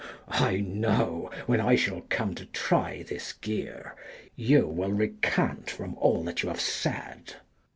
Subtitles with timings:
[0.41, 3.95] I know, when I shall come to try this gear
[4.35, 7.35] You will recant from all that you have said.